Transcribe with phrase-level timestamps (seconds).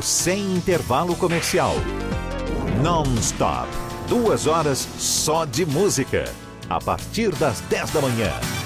[0.00, 1.74] sem intervalo comercial.
[2.82, 3.68] Non-stop.
[4.08, 6.24] Duas horas só de música.
[6.70, 8.61] A partir das 10 da manhã.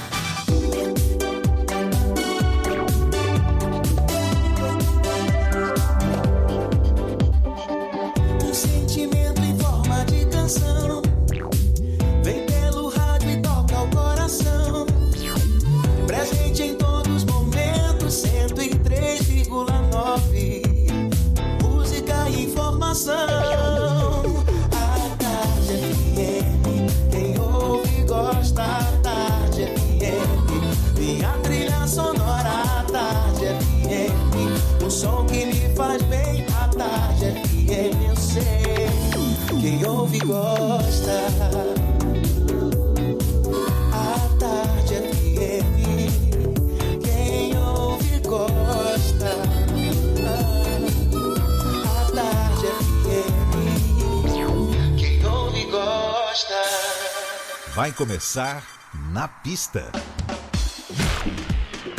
[57.86, 58.66] Vai começar
[59.12, 59.92] na pista.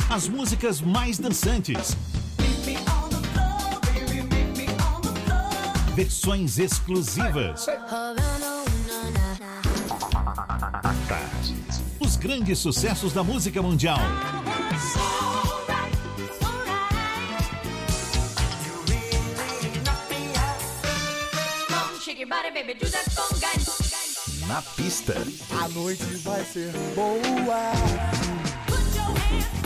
[0.09, 1.95] As músicas mais dançantes.
[5.95, 7.67] Versões exclusivas.
[12.01, 13.99] Os grandes sucessos da música mundial.
[24.47, 25.13] Na pista.
[25.61, 27.71] A noite vai ser boa.
[28.65, 29.57] Put your hands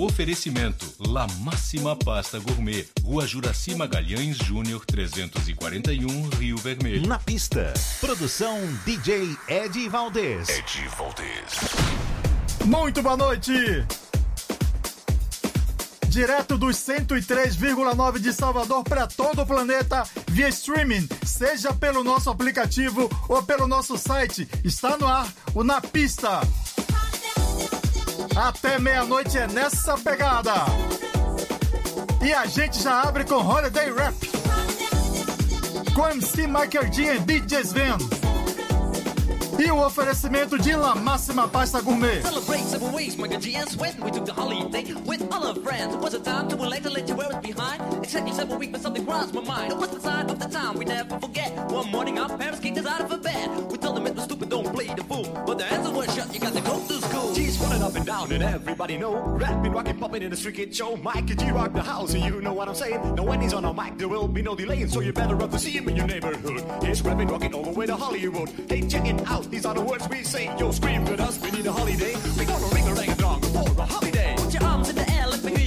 [0.00, 7.06] Oferecimento La Máxima Pasta Gourmet, Rua Juraci Magalhães Júnior 341, Rio Vermelho.
[7.06, 7.74] Na pista.
[8.00, 10.48] Produção DJ Ed Valdez.
[10.48, 11.58] Ed Valdez.
[12.64, 13.52] Muito boa noite!
[16.08, 23.06] Direto dos 103,9 de Salvador para todo o planeta via streaming, seja pelo nosso aplicativo
[23.28, 24.48] ou pelo nosso site.
[24.64, 26.40] Está no ar o Na Pista.
[28.40, 30.54] Até meia-noite é nessa pegada.
[32.24, 34.14] E a gente já abre com Holiday Rap.
[35.94, 38.19] Com MC Michael G e DJ Sven.
[39.60, 42.22] E o oferecimento de La Máxima Pasta Gourmet.
[42.22, 45.94] Celebrate several ways, my GS when we took the holiday with all our friends.
[45.94, 47.82] It was a time to elect to let you wear us behind.
[48.02, 49.72] Exactly seven weeks, but something crossed my mind.
[49.72, 51.52] It was the sign of the time we never forget.
[51.70, 53.70] One morning, our parents kicked us out of bed.
[53.70, 55.28] We told them it was stupid, don't play the fool.
[55.46, 57.34] But the answer was shut, you got to go to school.
[57.34, 60.74] G's running up and down and everybody know Rapping, rocking, popping in the street kid
[60.74, 63.40] show Mike and G rock the house and you know what I'm saying Now when
[63.40, 65.70] he's on a mic there will be no delaying So you better run to see
[65.70, 69.26] him in your neighborhood It's rapping, rocking all the way to Hollywood Hey check it
[69.28, 70.46] out, these are the words we say.
[70.58, 72.14] Yo scream with us, we need a holiday.
[72.38, 74.34] We gonna ring a rang a dong for a holiday.
[74.36, 75.59] Put your arms in the air, let me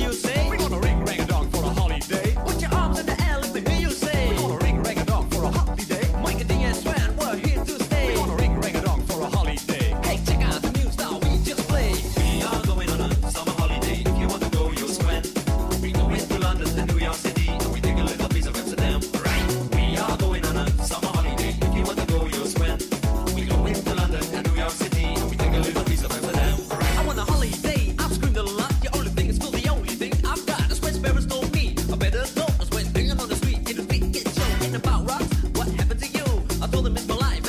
[36.84, 37.43] them in my life.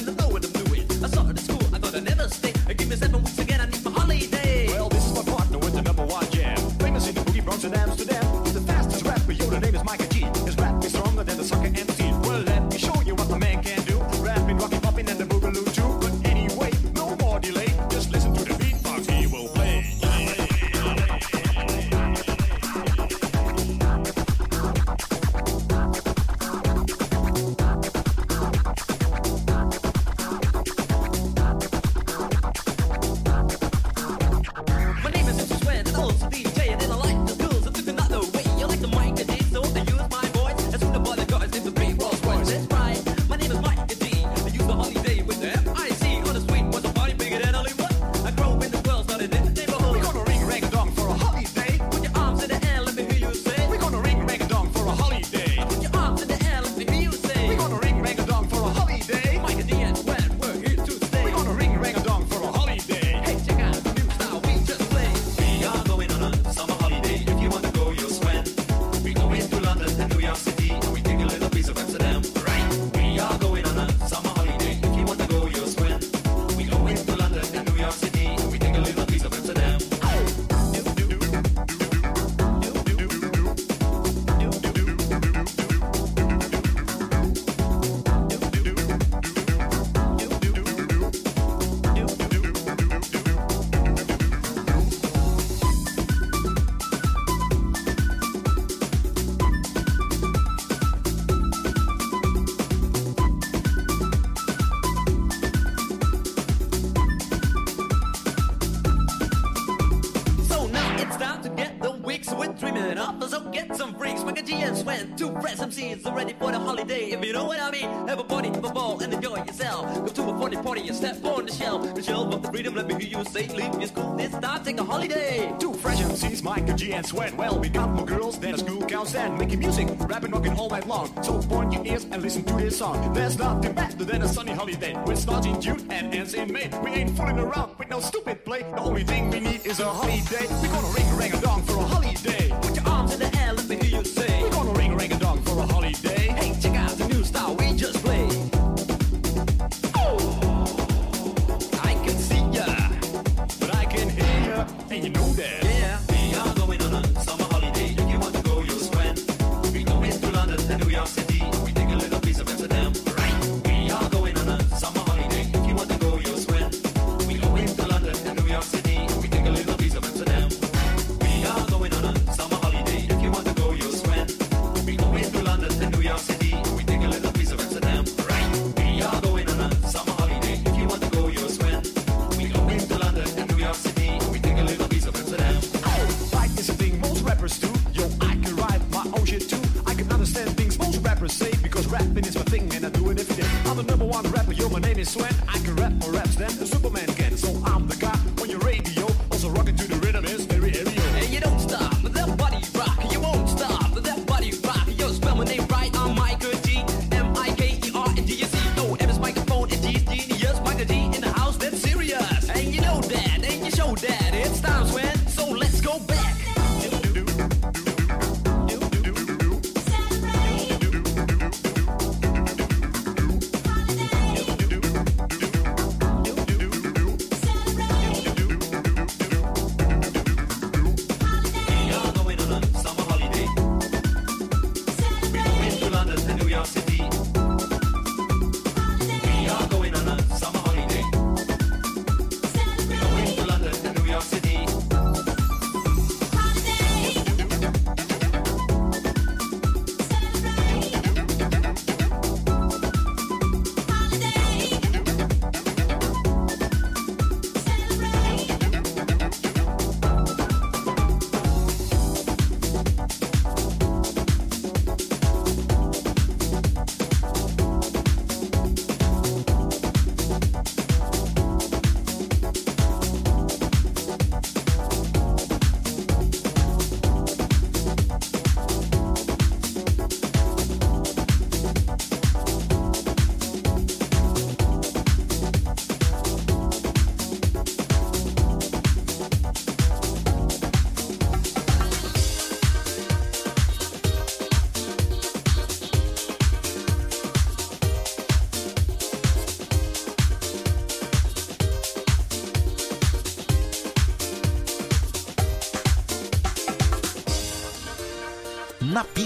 [121.64, 122.30] yourself.
[122.30, 124.84] The the freedom, let me hear you say, leave your school this time, take a
[124.84, 125.52] holiday.
[125.58, 127.36] Two fresh MCs, Mike, G, and Sweat.
[127.36, 130.68] Well, we got more girls than a school counts and making music, rapping, rocking all
[130.68, 131.06] night long.
[131.22, 133.12] So point your ears and listen to this song.
[133.14, 134.94] There's nothing better than a sunny holiday.
[135.06, 136.70] We start in June and ends in May.
[136.82, 138.62] We ain't fooling around with no stupid play.
[138.62, 140.13] The only thing we need is a holiday.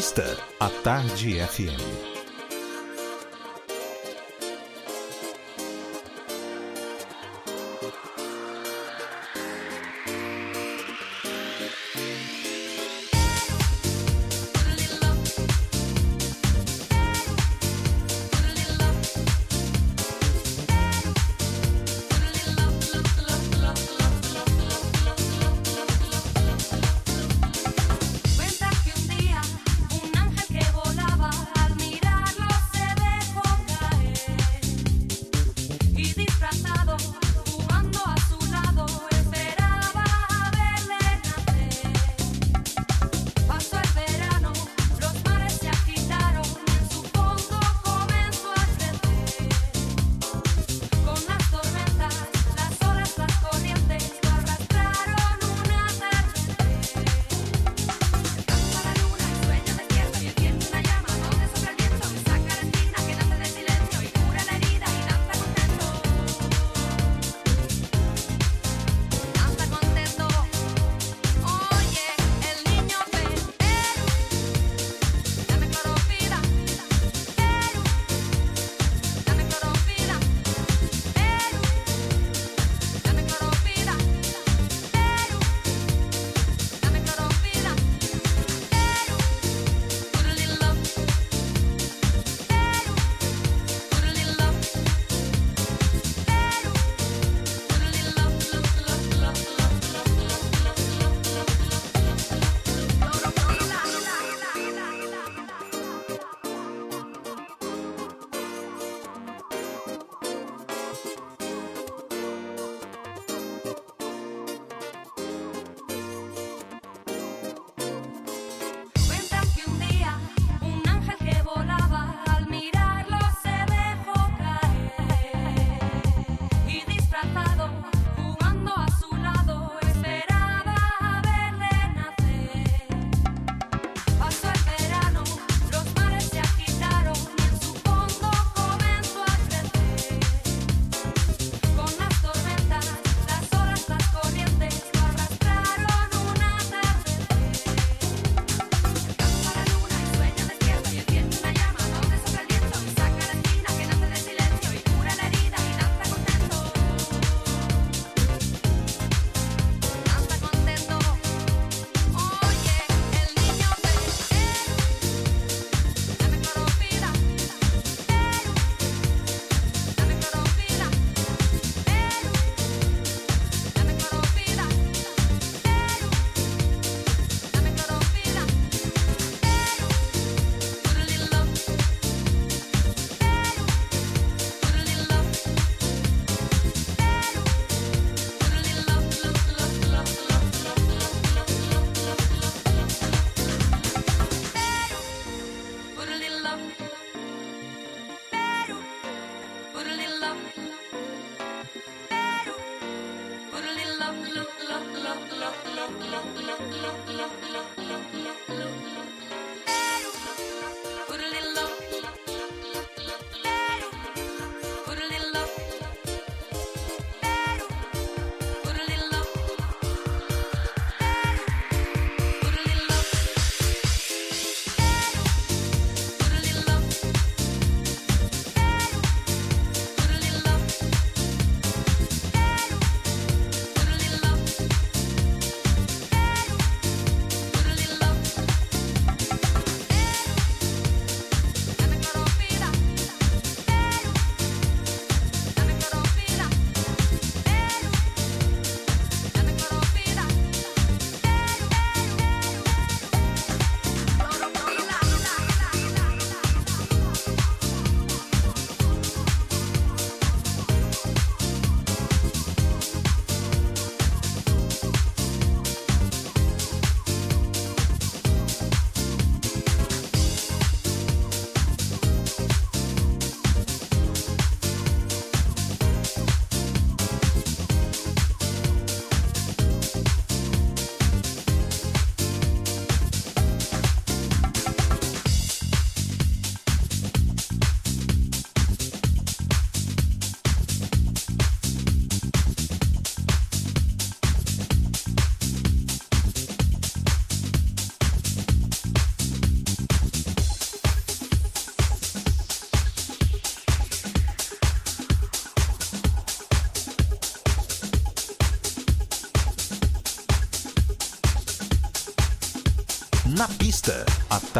[0.08, 0.42] Entrevista.
[0.58, 2.07] A Tarde FM.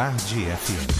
[0.08, 0.97] Tarde FM.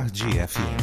[0.00, 0.79] Tarde FM.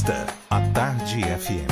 [0.00, 1.69] Na pista, a Tarde FM.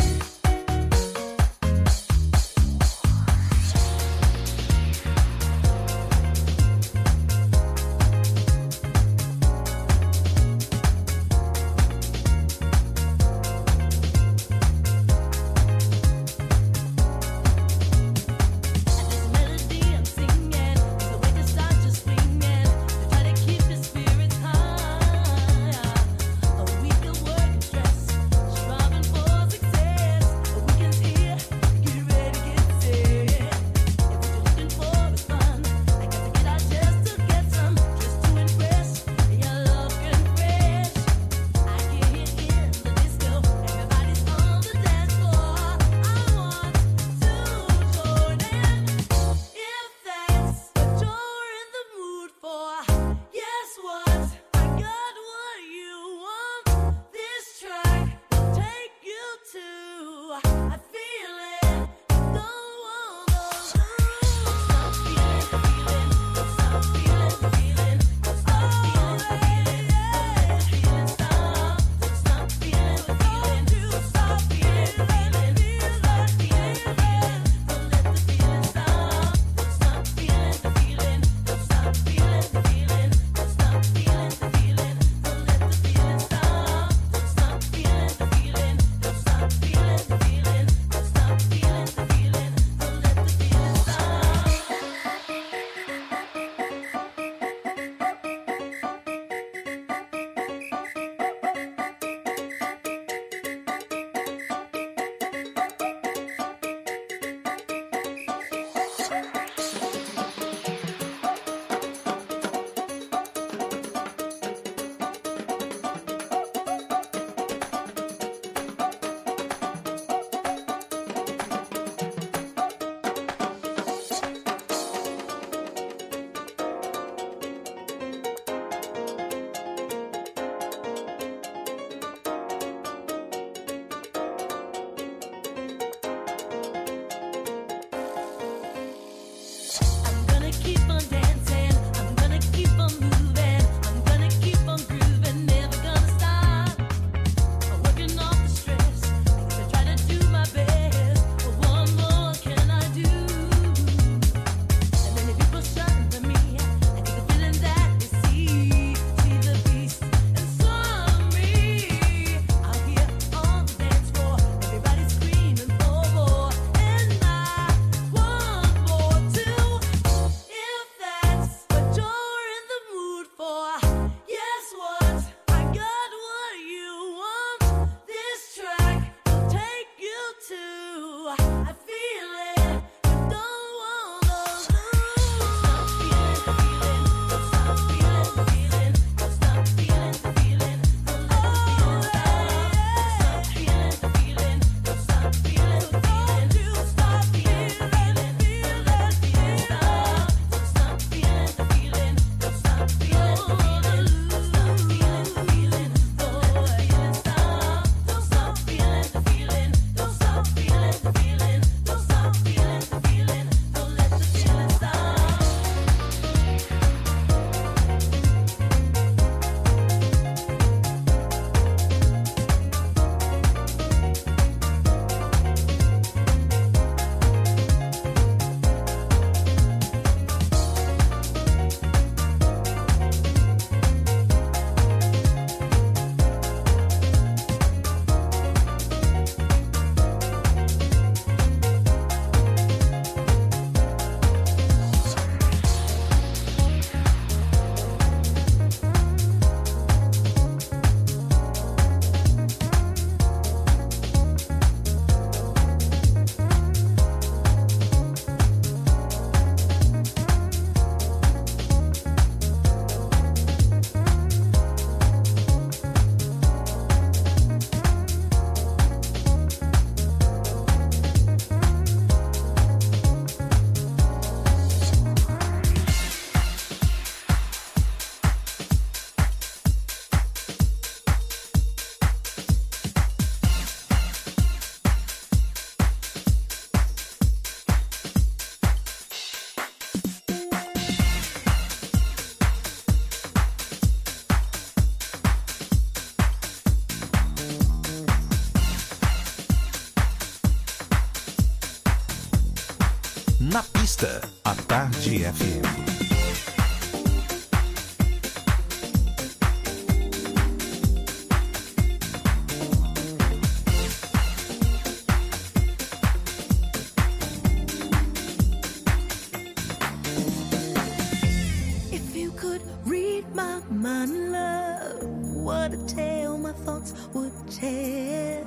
[327.28, 328.46] hotel,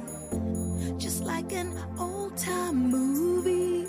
[0.98, 3.88] just like an old time movie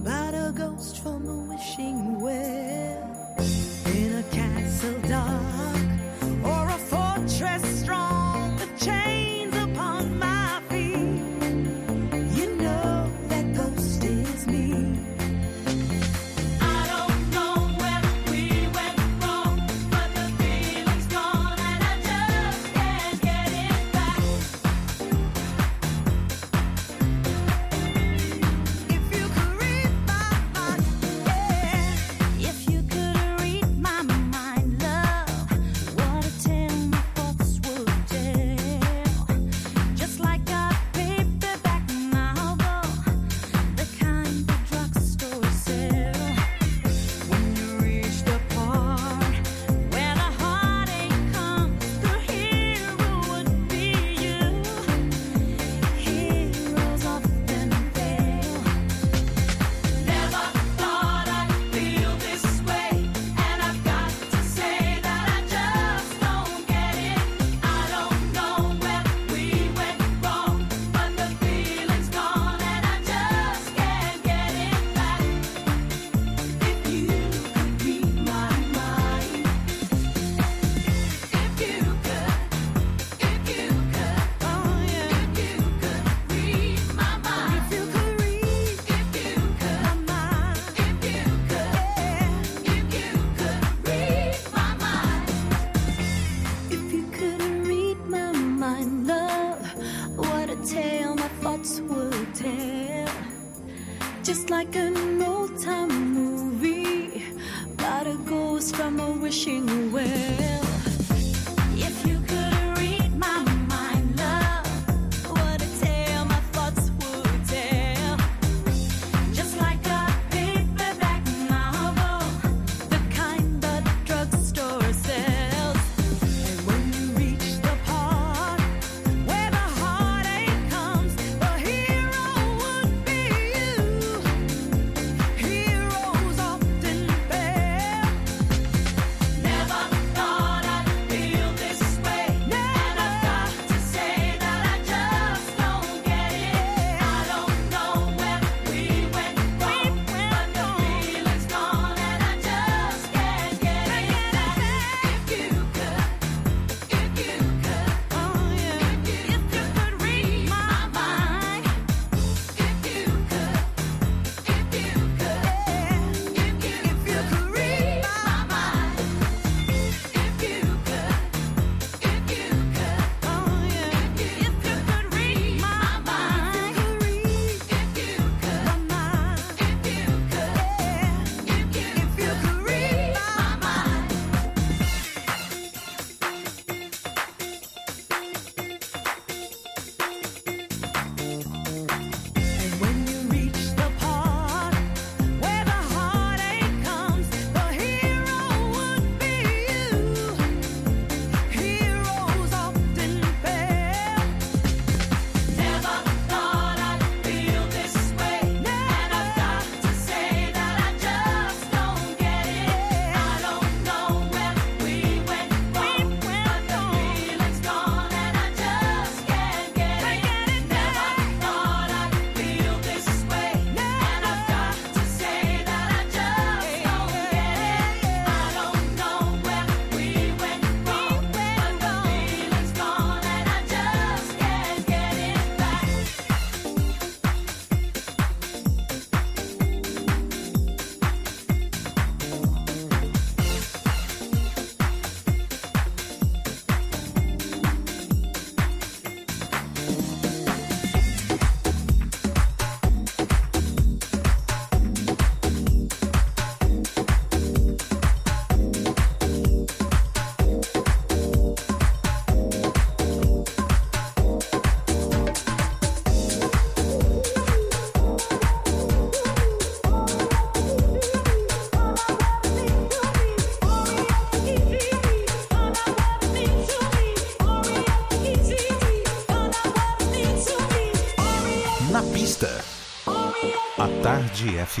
[0.00, 3.36] about a ghost from a wishing well
[3.86, 5.91] in a castle dark.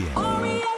[0.00, 0.71] FM.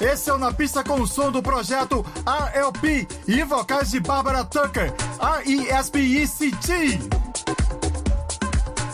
[0.00, 4.44] Esse é o Na Pista com o som do projeto RLP e vocais de Barbara
[4.44, 6.98] Tucker, R-E-S-P-E-C-T.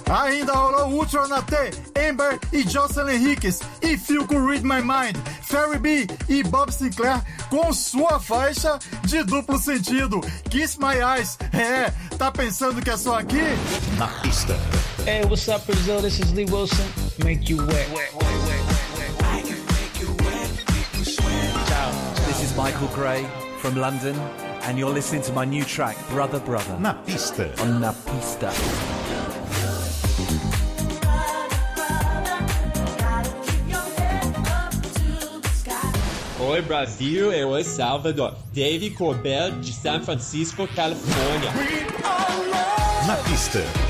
[0.08, 1.56] Ainda rolou Ultra na T,
[2.08, 7.22] Amber e Jocelyn Henriquez, e Phil com Read My Mind, Ferry B e Bob Sinclair
[7.48, 11.38] com sua faixa de duplo sentido, Kiss My Eyes.
[11.52, 13.42] É, tá pensando que é só aqui?
[13.96, 14.56] Na pista.
[15.06, 16.00] Hey, what's up, Brazil?
[16.02, 16.84] This is Lee Wilson.
[17.24, 17.86] Make you wet.
[17.90, 18.18] Ciao.
[18.18, 18.35] This
[22.56, 23.22] Michael Gray
[23.58, 24.16] from London,
[24.62, 26.78] and you're listening to my new track, Brother Brother.
[26.80, 27.52] Na pista.
[27.60, 28.50] On Na Pista.
[36.40, 38.34] Oi Brasil, eu sou Salvador.
[38.54, 41.52] Dave Corbell de San Francisco, Califórnia.
[43.06, 43.85] Na pista.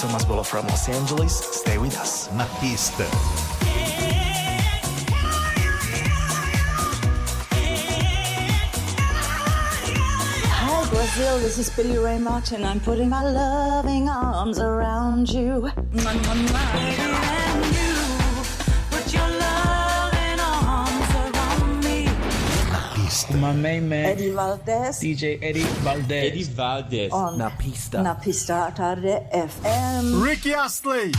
[0.00, 1.32] Thomas Bolo from Los Angeles.
[1.32, 2.30] Stay with us.
[2.32, 3.04] Na pista.
[10.54, 11.38] Hi, Brazil.
[11.40, 12.64] This is Billy Ray Martin.
[12.64, 15.68] I'm putting my loving arms around you.
[15.92, 17.37] Mwah, mwah, mwah.
[23.38, 26.24] My main man, Eddie Valdez DJ Eddie Valdez.
[26.32, 27.12] Eddie Valdez.
[27.12, 28.02] on Na Pista.
[28.02, 30.20] Na Pista Tarde FM.
[30.20, 31.12] Ricky Astley.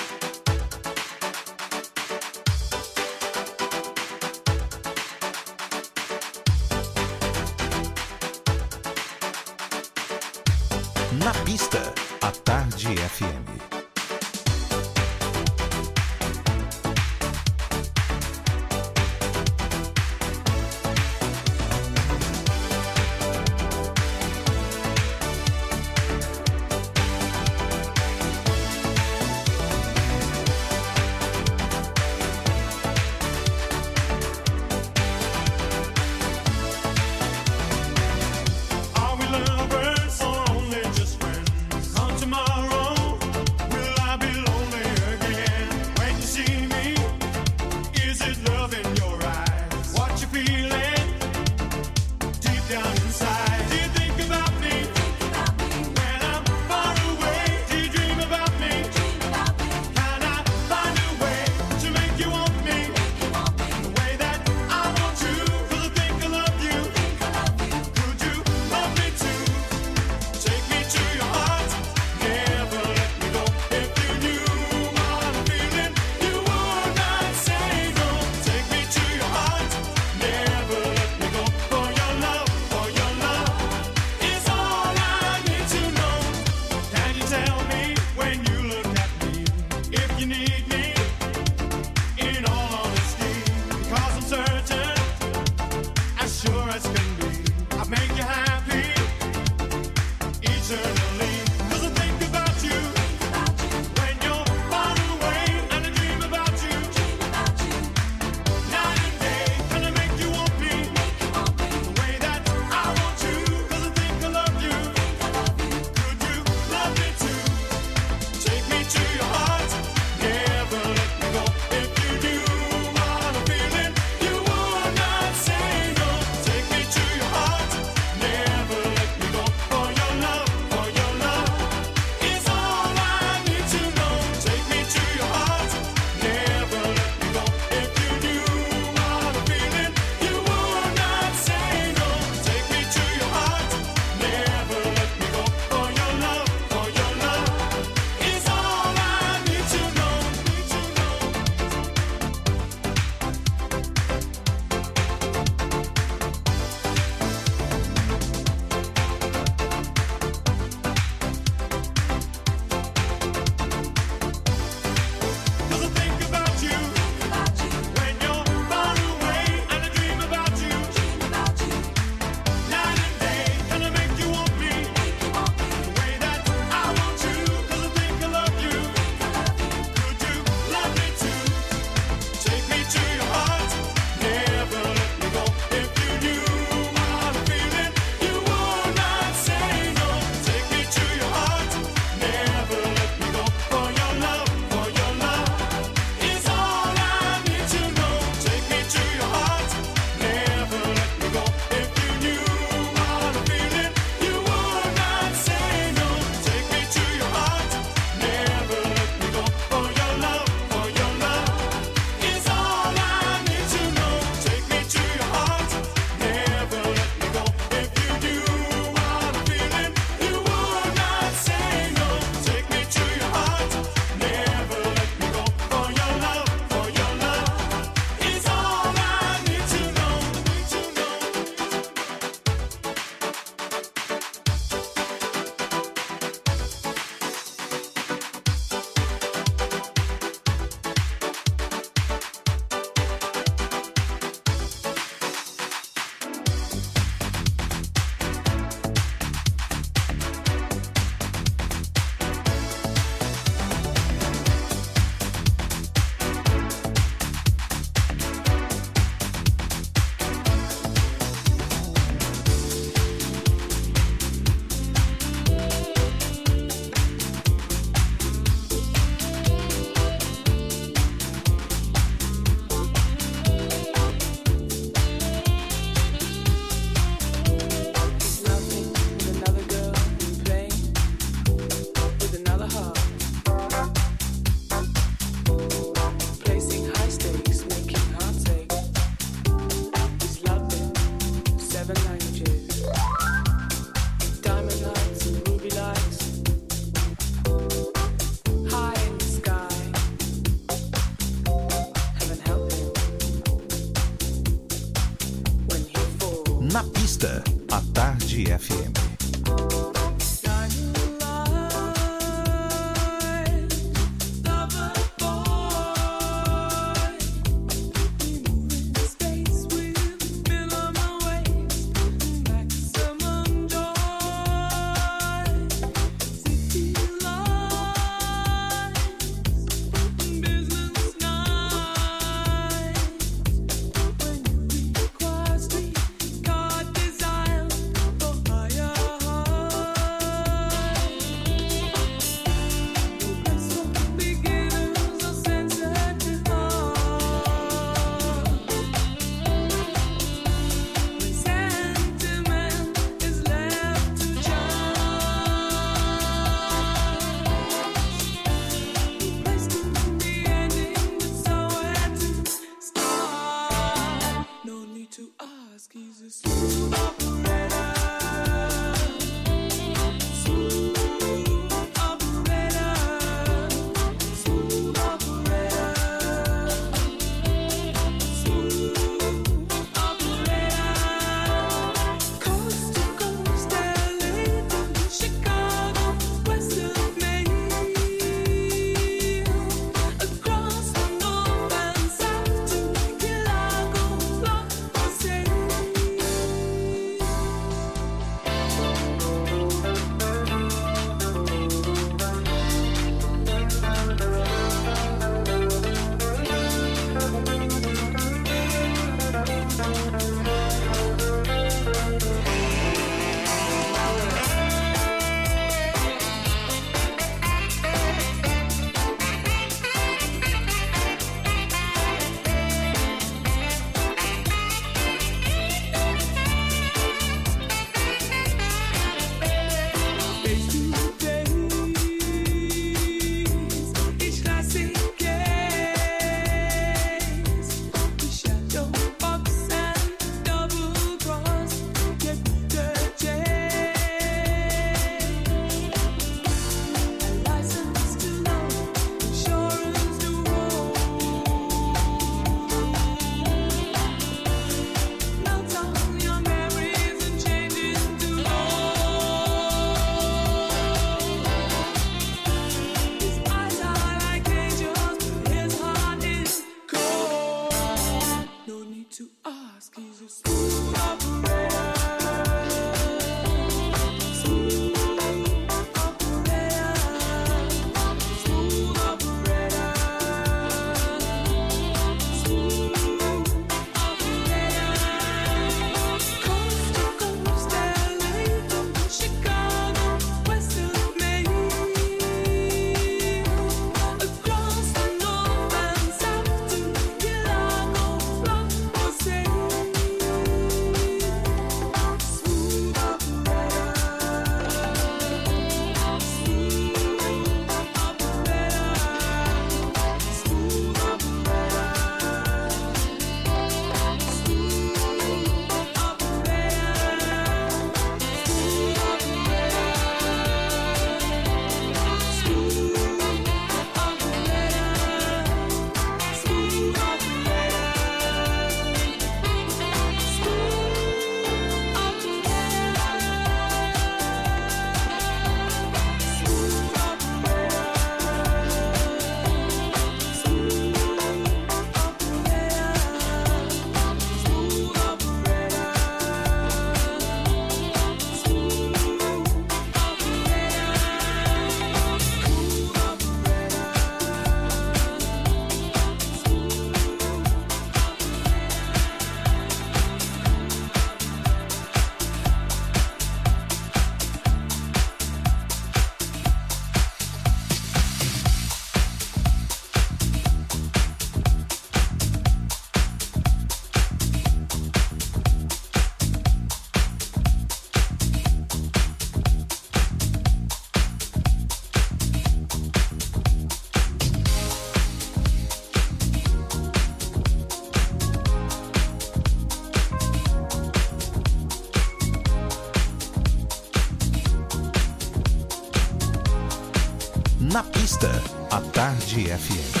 [597.71, 598.29] Na pista,
[598.69, 600.00] a Tarde FM.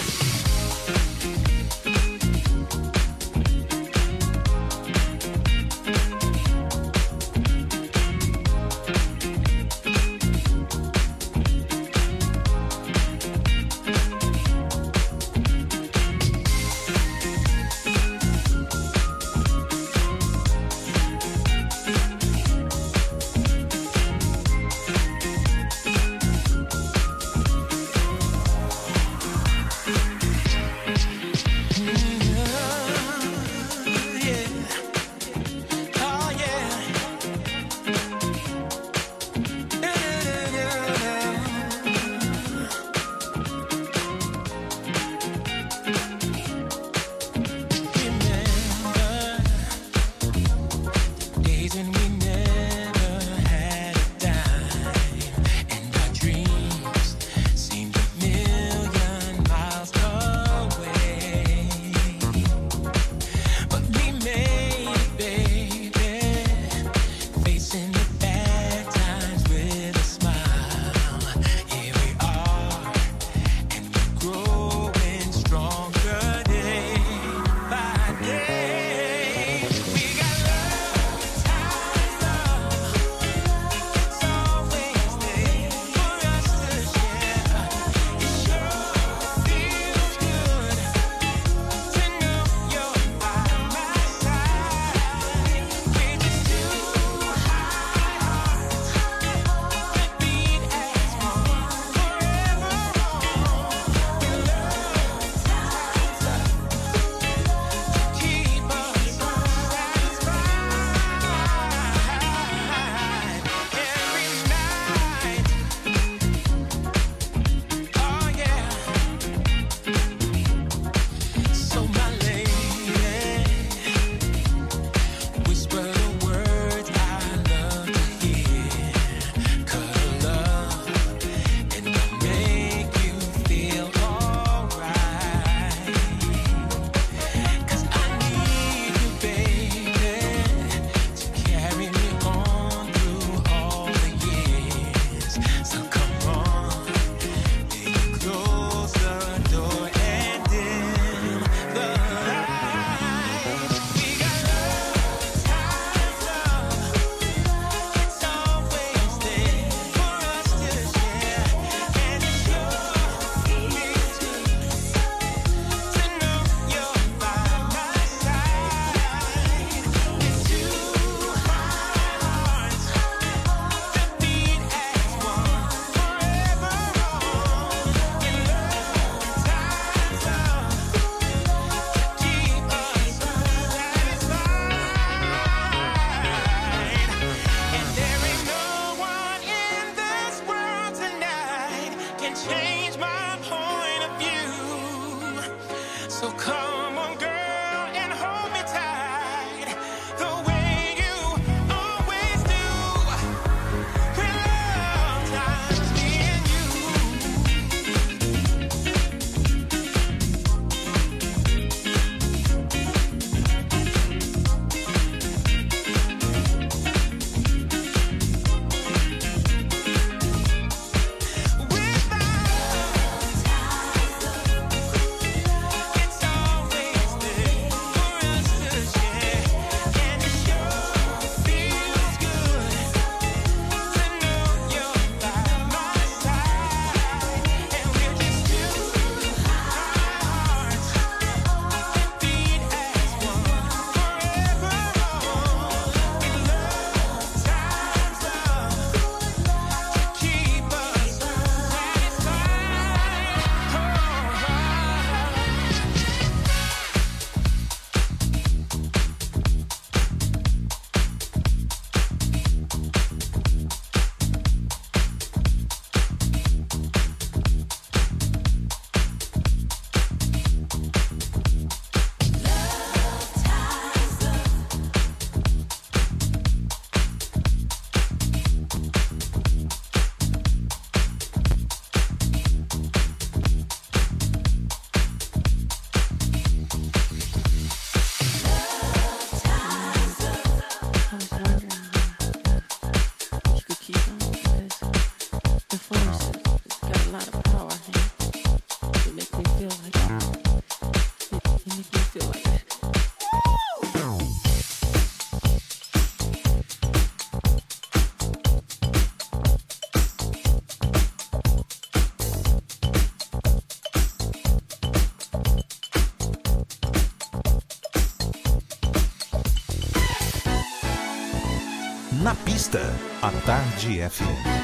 [323.23, 324.60] A Tarde FM.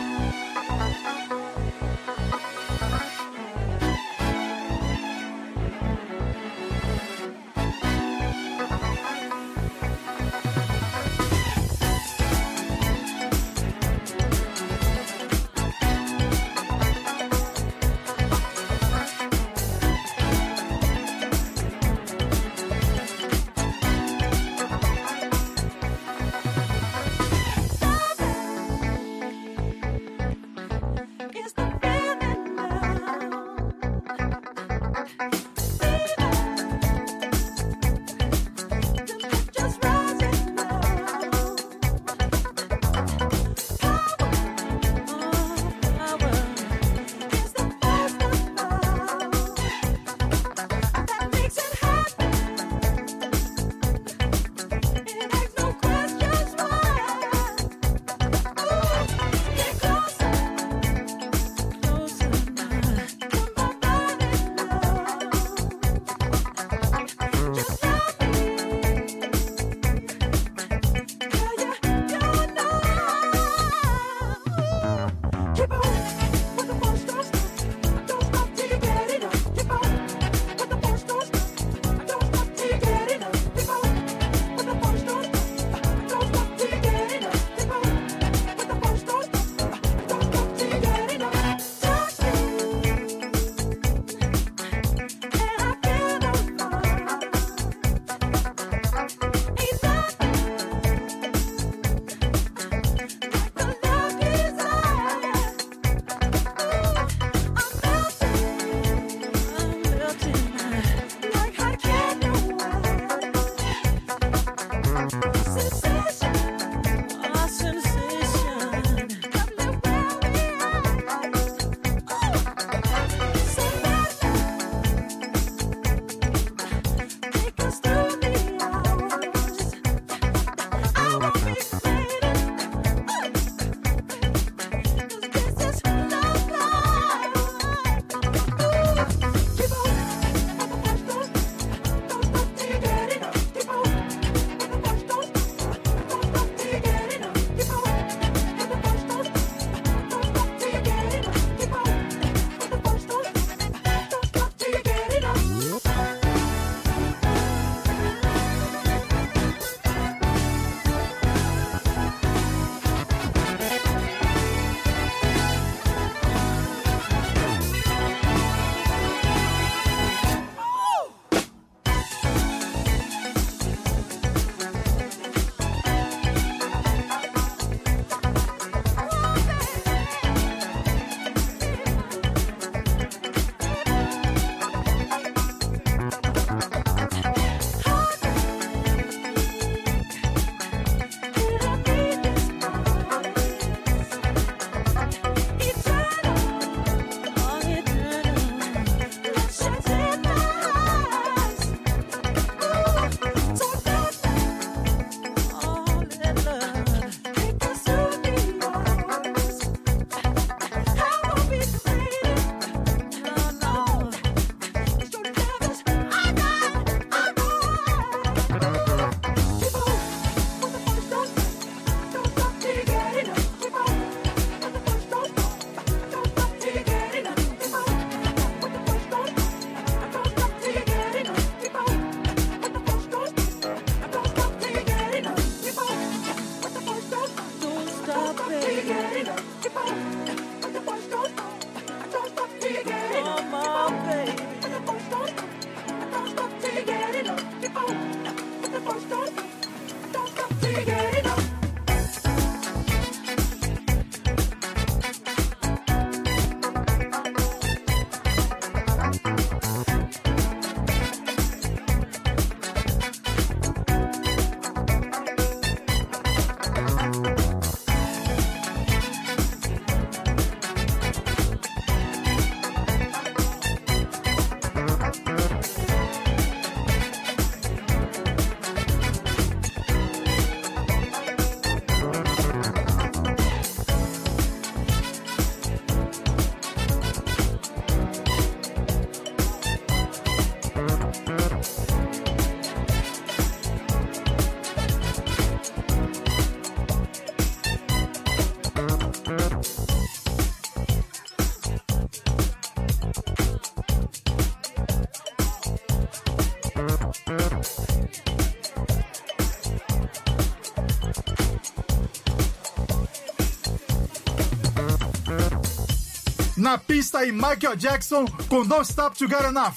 [316.97, 319.75] Pista aí, Michael Jackson com Don't Stop to Get Enough.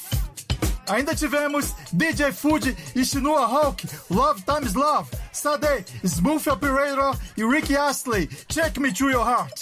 [0.89, 7.77] Ainda tivemos DJ Food e Shinua Hawk, Love Times Love, Sade, Smooth Operator e Ricky
[7.77, 9.53] Astley, Check Me To Your Heart.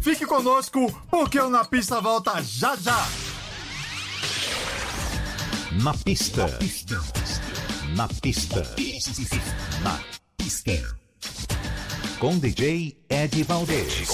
[0.00, 3.06] Fique conosco, porque o Na Pista volta já já.
[5.82, 6.46] Na pista.
[6.46, 7.02] Na pista.
[7.94, 8.08] Na
[10.38, 10.96] pista.
[12.18, 14.08] Com DJ Ed Valdez.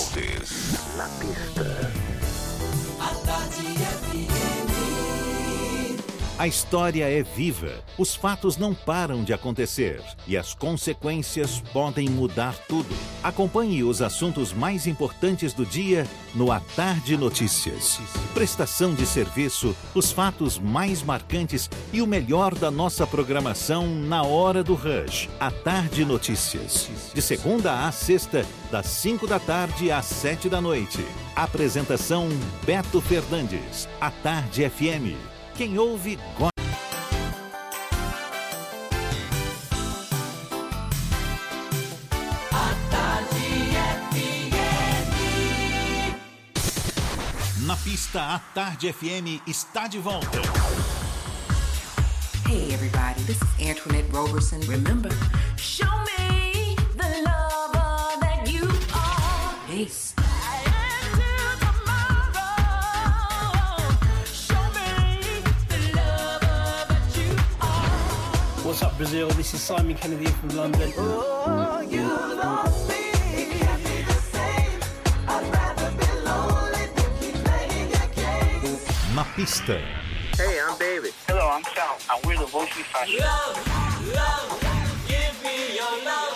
[0.97, 2.21] Na pista.
[3.33, 4.41] Tarde FM.
[6.39, 12.57] A história é viva, os fatos não param de acontecer e as consequências podem mudar
[12.66, 12.89] tudo.
[13.22, 18.01] Acompanhe os assuntos mais importantes do dia no A Tarde Notícias.
[18.33, 24.64] Prestação de serviço, os fatos mais marcantes e o melhor da nossa programação na hora
[24.64, 25.28] do rush.
[25.39, 27.12] A Tarde Notícias.
[27.12, 31.05] De segunda a sexta, das 5 da tarde às 7 da noite.
[31.37, 32.28] Apresentação
[32.64, 33.87] Beto Fernandes.
[34.01, 35.32] A Tarde FM.
[35.57, 36.53] Quem ouve, gosta.
[47.66, 50.26] Na pista, a Tarde FM está de volta.
[52.48, 54.61] Hey everybody, this is Antoinette Roberson.
[54.66, 55.11] Remember,
[55.57, 56.51] show me
[68.72, 69.28] What's up, Brazil?
[69.28, 70.90] This is Simon Kennedy from London.
[70.96, 72.94] Oh, you lost me.
[79.14, 79.78] Na pista,
[80.38, 81.12] Hey, I'm David.
[81.28, 83.20] Hello, I'm Sal, and we're the Voice Fashion.
[83.20, 83.60] Love,
[84.16, 84.56] love,
[85.06, 86.32] give me your love.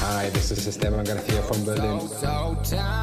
[0.00, 2.08] Hi, this is Esteban Garcia from Berlin.
[2.08, 3.02] So tell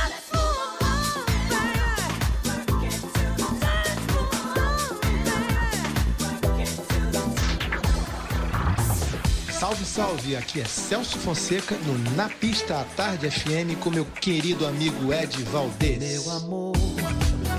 [9.61, 10.35] Salve, salve!
[10.35, 15.43] Aqui é Celso Fonseca no Na Pista à Tarde FM com meu querido amigo Ed
[15.43, 15.99] Valdez.
[15.99, 16.73] Meu amor,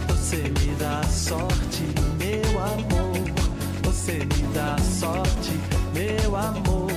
[0.08, 1.84] você me dá sorte,
[2.18, 3.84] meu amor.
[3.84, 5.52] Você me dá sorte,
[5.94, 6.90] meu amor.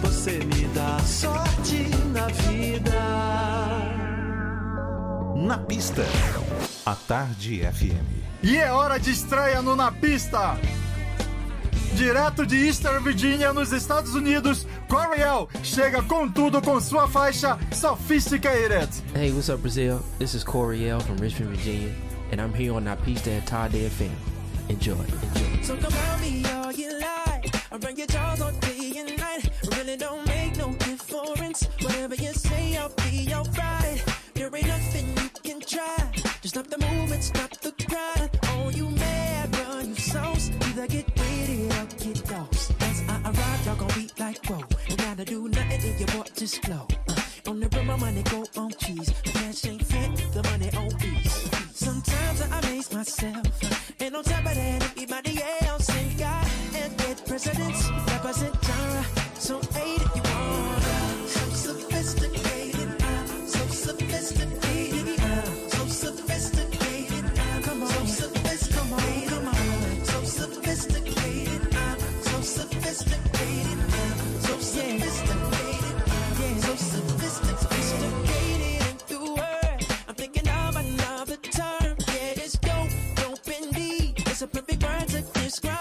[0.00, 2.94] Você me dá sorte na vida.
[5.46, 6.06] na pista,
[6.86, 8.24] a Tarde FM.
[8.42, 10.58] E é hora de estreia no Na Pista.
[11.96, 18.88] Direto de Eastern Virginia, nos Estados Unidos, Coriel chega com tudo com sua faixa Sophisticated.
[19.14, 20.00] Hey, what's up, Brazil?
[20.18, 21.92] This is Coriel from Richmond, Virginia,
[22.30, 24.12] and I'm here on that piece that Todd FM.
[24.68, 25.62] Enjoy, enjoy.
[25.62, 27.54] So come on me all you like.
[27.72, 29.50] I bring your jaws all day and night.
[29.76, 31.64] Really don't make no difference.
[31.80, 34.04] Whatever you say, I'll be alright.
[34.34, 36.12] There ain't nothing you can try.
[36.42, 37.57] Just stop the movement, stop
[45.28, 46.86] do nothing if you want to slow.
[47.08, 49.12] Uh, on the road, my money go on cheese.
[49.24, 51.50] The cash ain't fit, the money on ease.
[51.74, 53.46] Sometimes I amaze myself.
[54.00, 58.07] And on top of that, everybody else ain't got and dead presidents
[85.34, 85.77] crisscross.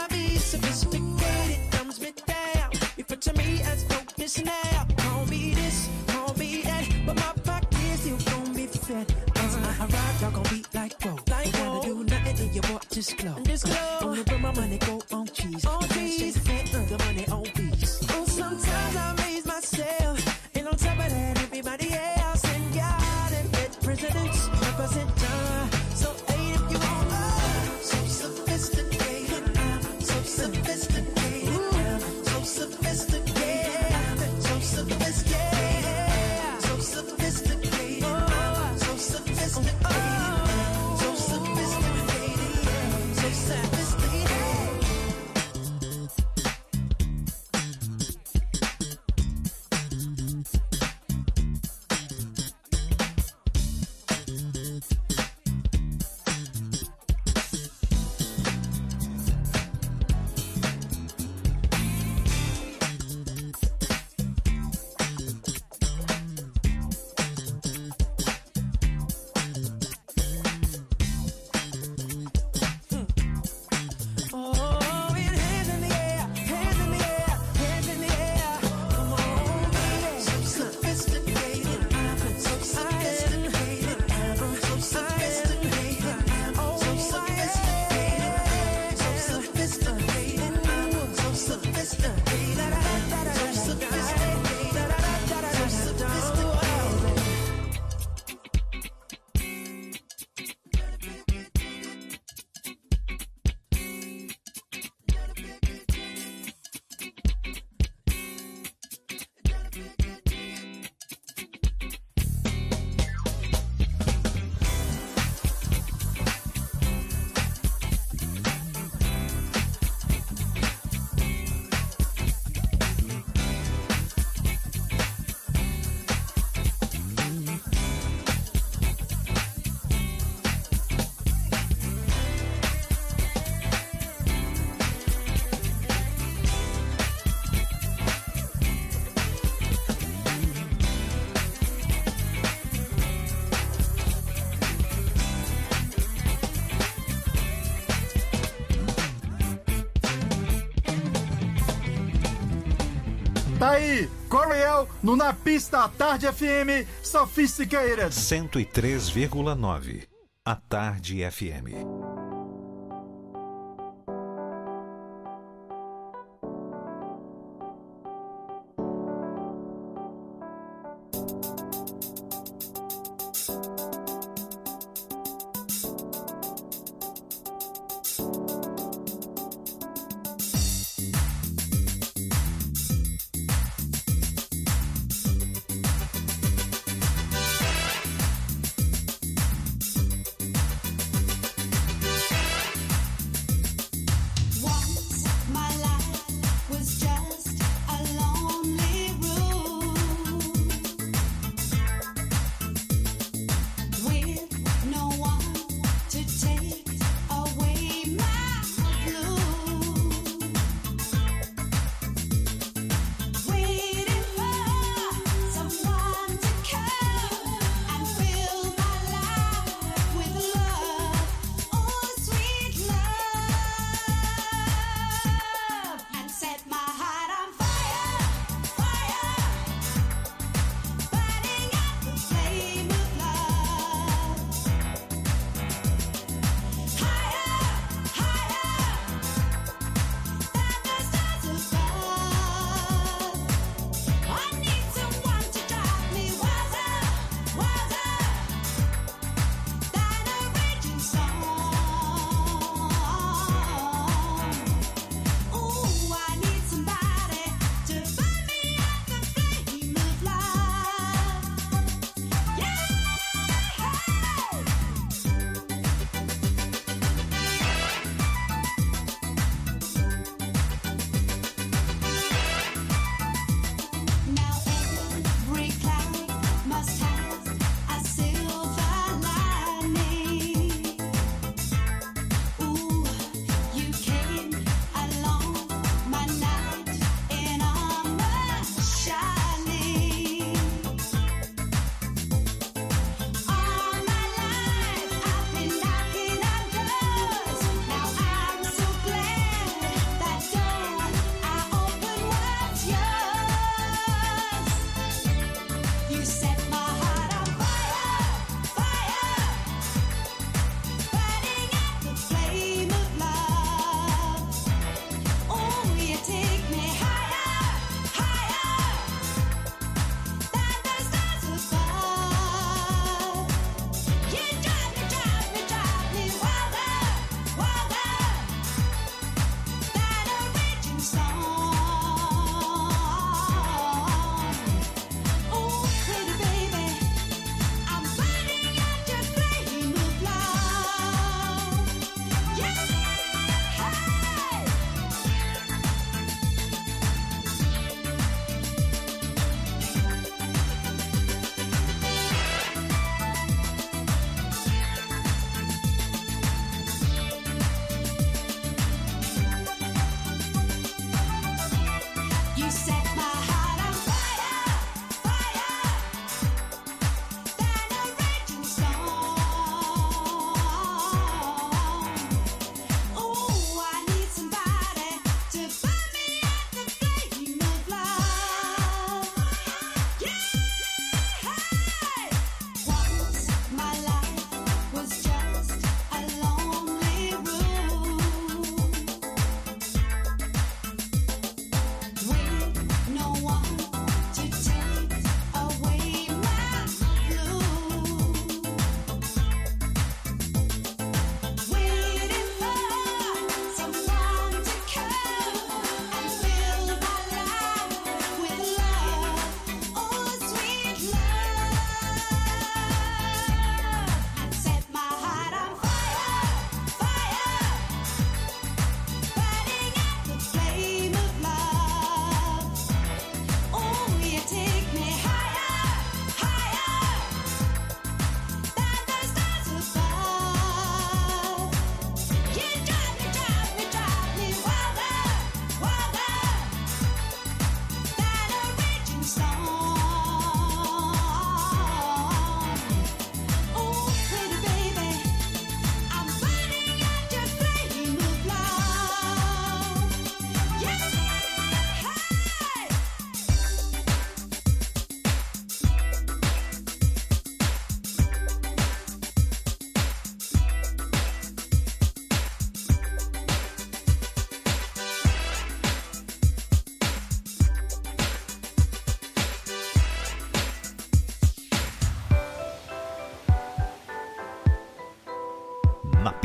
[153.77, 158.09] aí, Coriel, no Na Pista Tarde FM, Sophisticated.
[158.09, 160.07] 103,9.
[160.43, 161.86] A Tarde FM.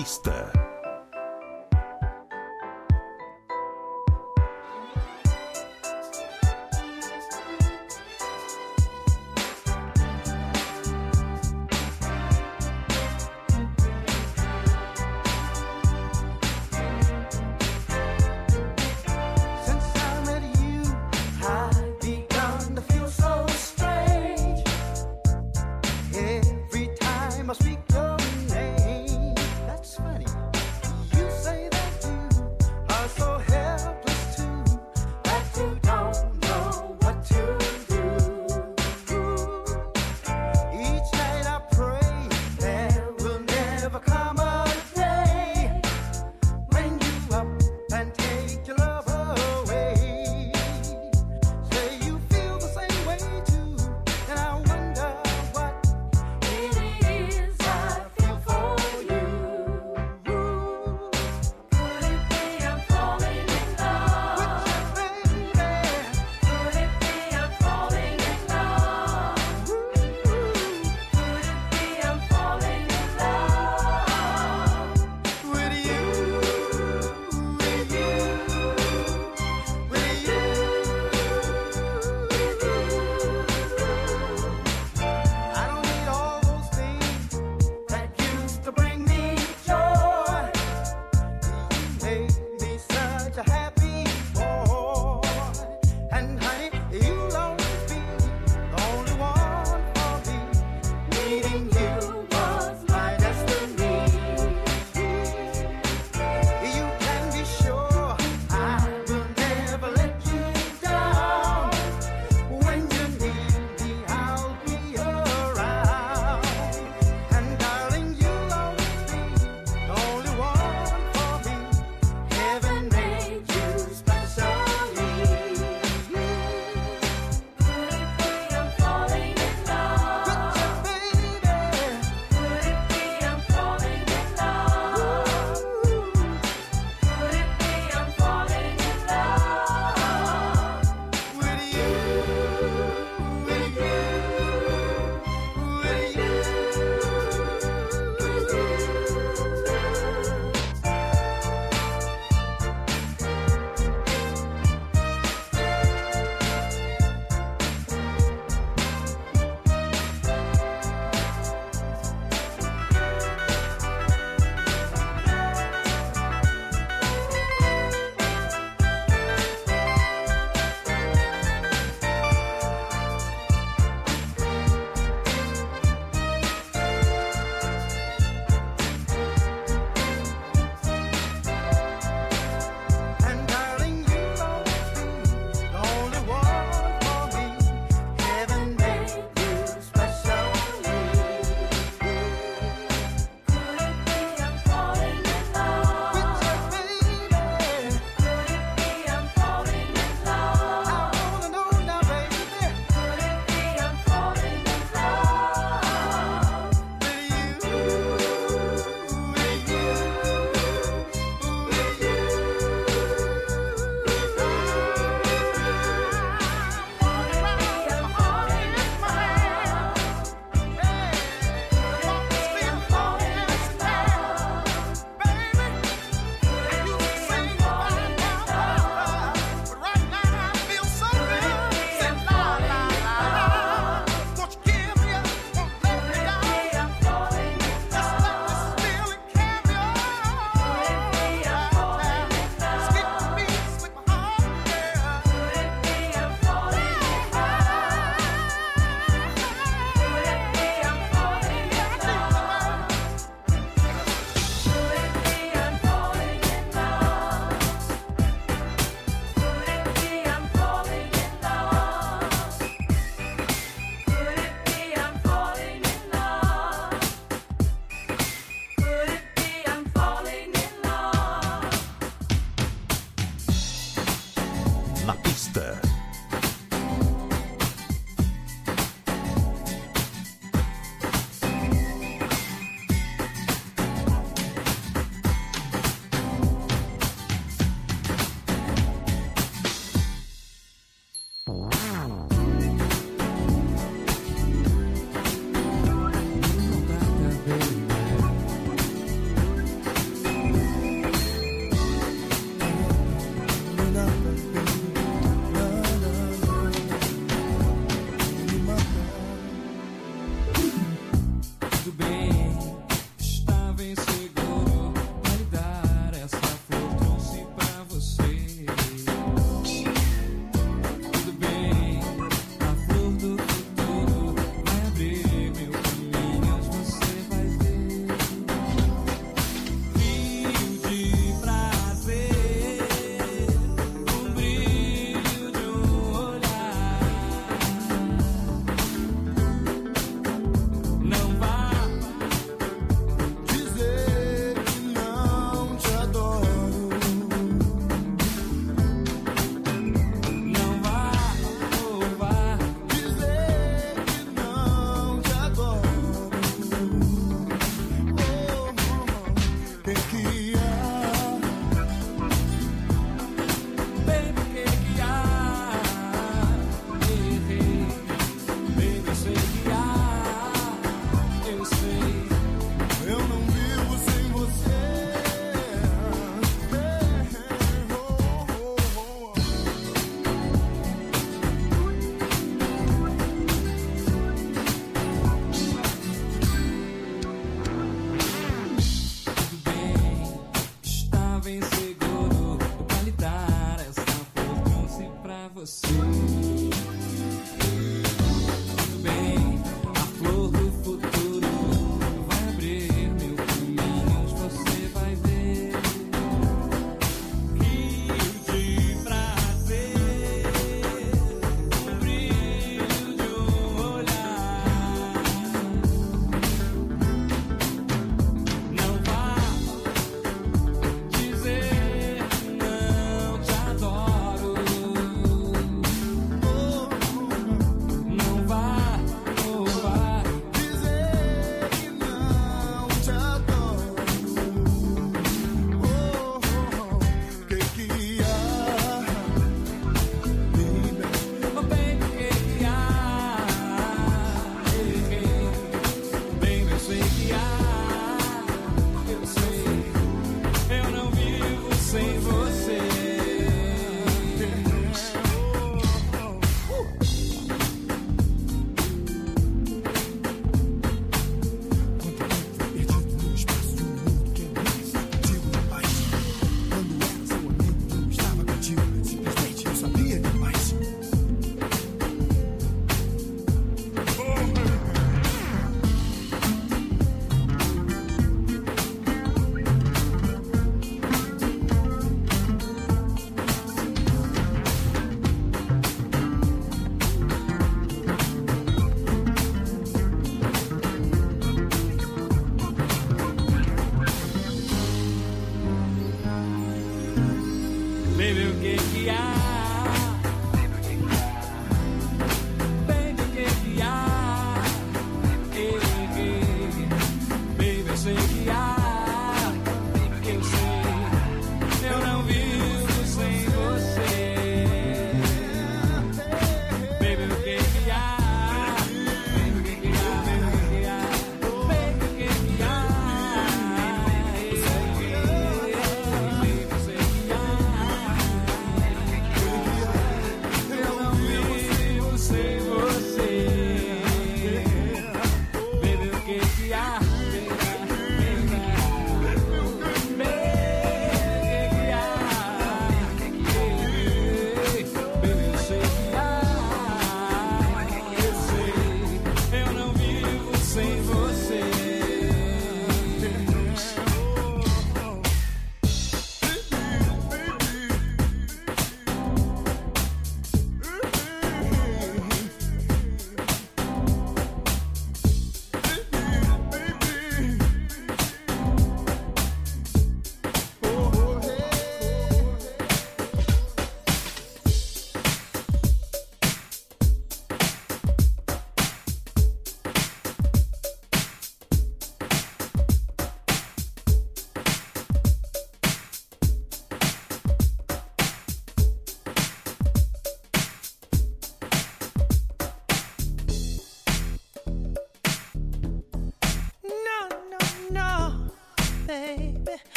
[0.00, 0.59] Pista.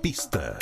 [0.00, 0.56] Pista.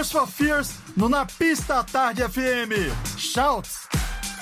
[0.00, 2.72] Tears for Fears no Na Pista Tarde FM.
[3.18, 3.86] Shouts.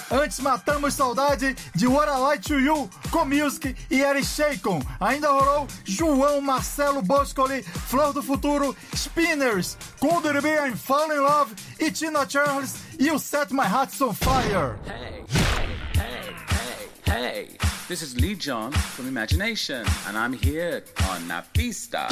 [0.09, 4.80] Antes matamos saudade de What I Like to You com Music e Eric Shacon.
[5.01, 11.52] Ainda rolou João Marcelo Boscoli, Flor do Futuro, Spinners, Cold Be I'm Fall in Love
[11.80, 14.78] e Tina Charles e o Set My Heart on Fire.
[14.86, 16.36] Hey, hey, hey,
[17.05, 17.59] hey, hey.
[17.89, 22.06] This is Lee John from Imagination, and I'm here on Na Pista.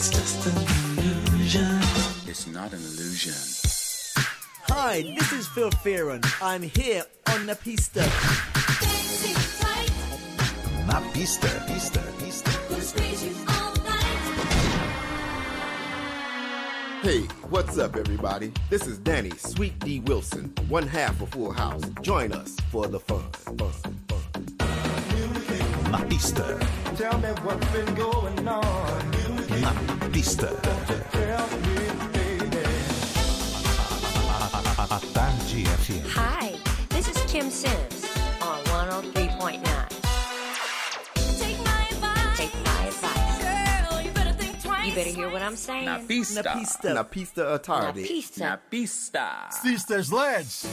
[0.00, 0.56] It's just an
[1.02, 1.80] illusion.
[2.28, 3.34] It's not an illusion.
[4.68, 6.24] Hi, this is Phil Fearon.
[6.40, 7.02] I'm here
[7.32, 8.02] on the pista.
[10.86, 12.50] Na pista, pista, pista.
[17.02, 18.52] Hey, what's up, everybody?
[18.70, 21.82] This is Danny Sweet D Wilson, one half of Full House.
[22.02, 23.24] Join us for the fun.
[23.32, 23.74] fun,
[24.06, 25.90] fun.
[25.90, 26.56] Na pista,
[26.94, 29.47] Tell me what's been going on.
[29.72, 30.48] Na pista.
[31.12, 31.76] Tell me,
[32.12, 32.64] baby.
[34.78, 36.04] A Tarde FM.
[36.14, 36.54] Hi,
[36.88, 38.04] this is Kim Sims
[38.40, 39.62] on 103.9.
[41.38, 42.38] Take my advice.
[42.38, 43.38] Take my advice.
[43.42, 44.86] Girl, you better think twice.
[44.86, 45.86] You better hear what I'm saying.
[45.86, 46.42] Na Pista.
[46.42, 46.94] Na pista.
[46.94, 48.00] Na pista à tarde.
[48.00, 48.44] Na pista.
[48.44, 49.48] Na Pista.
[49.62, 50.66] Sister Sledge.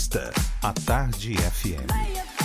[0.00, 0.32] Na pista,
[0.62, 2.39] a Tarde FM.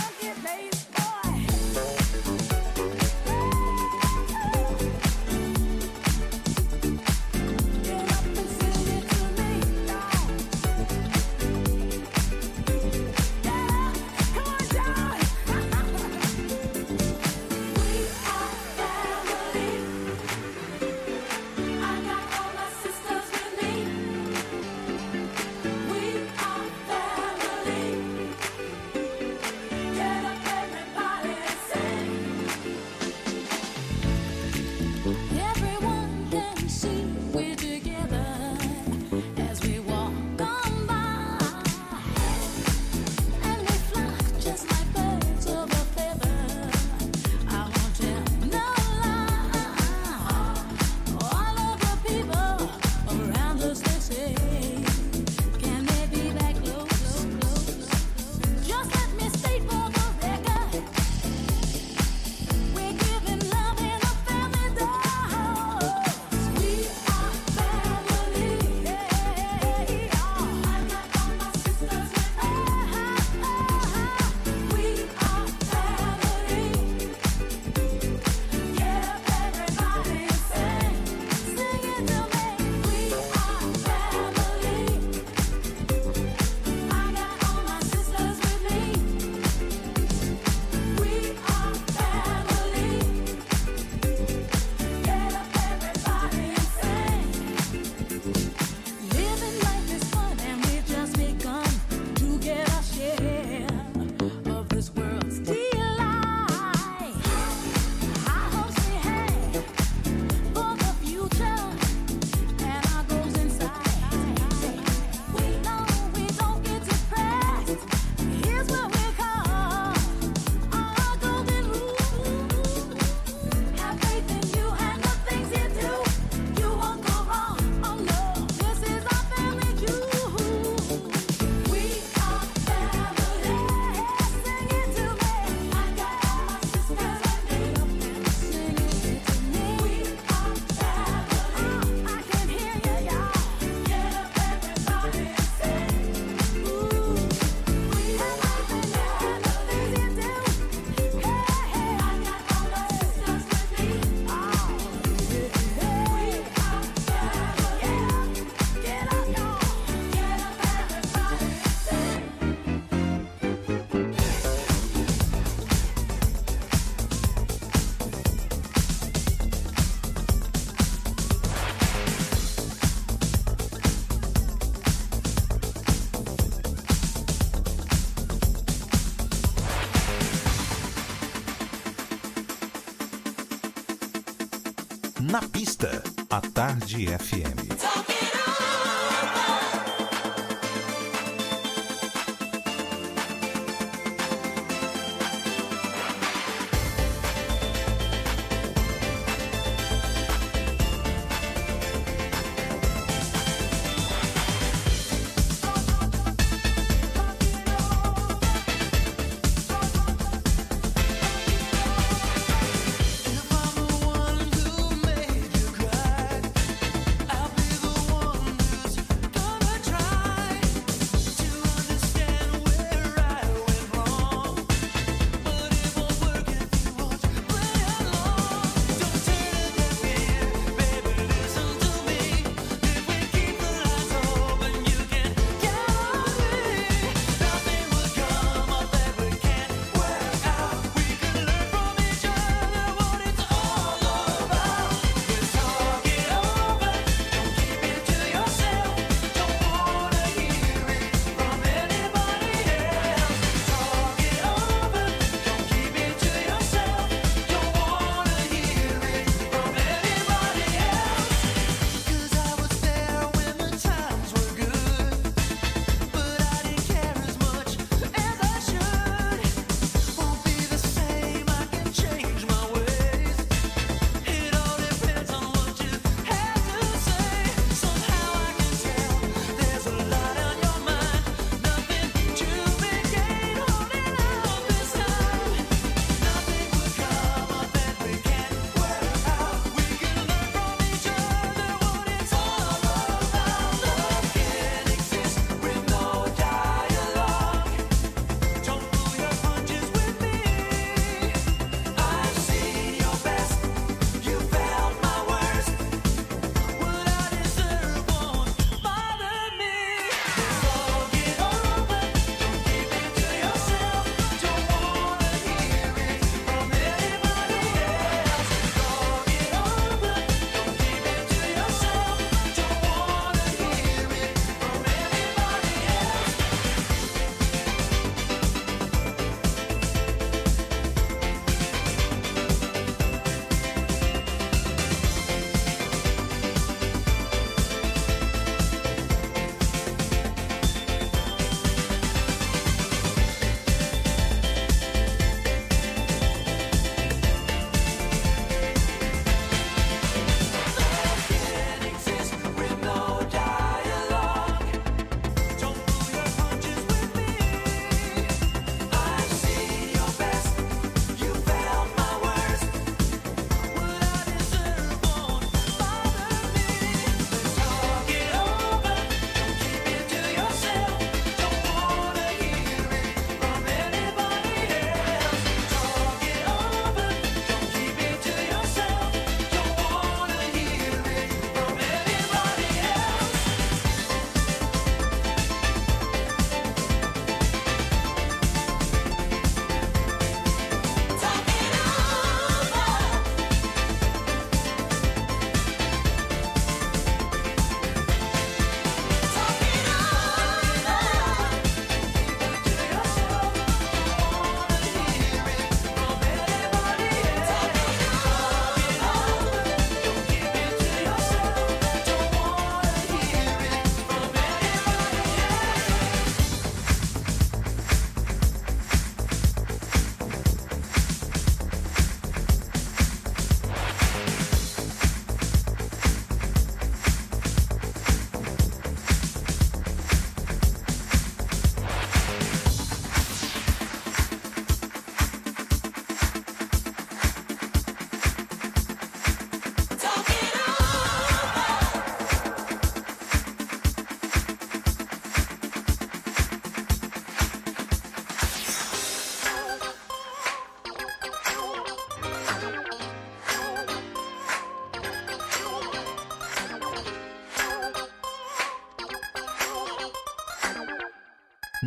[186.30, 187.45] A Tarde FM.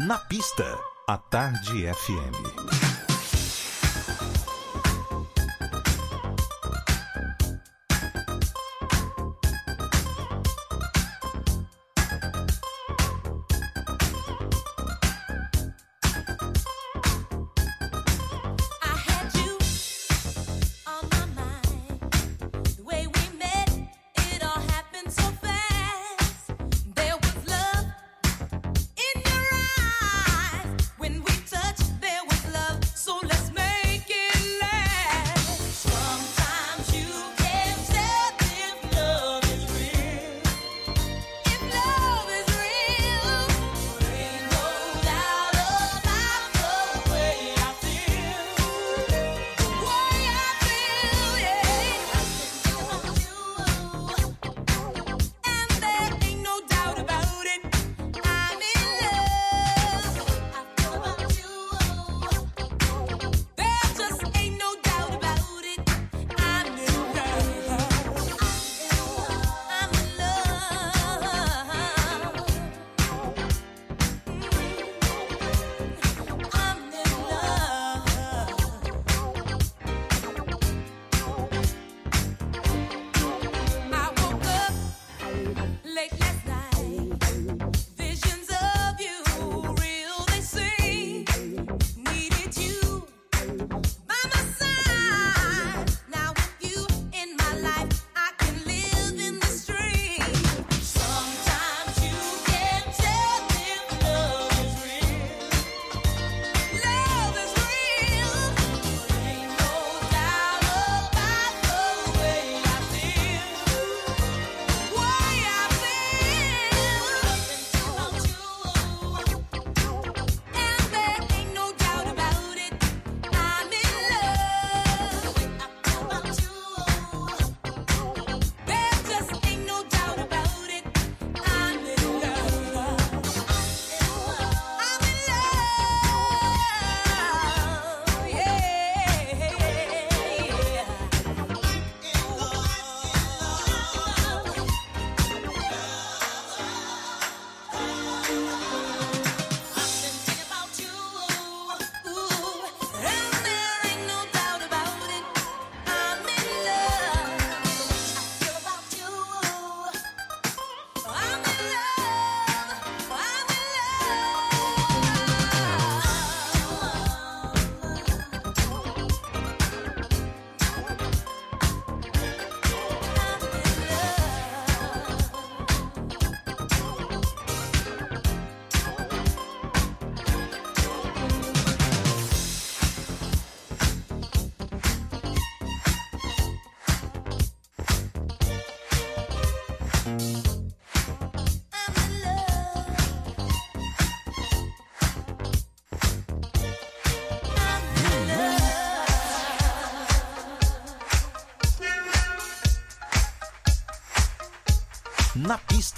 [0.10, 0.66] Na pista,
[1.08, 2.49] a Tarde FM.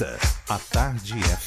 [0.03, 1.40] A Tarde FM.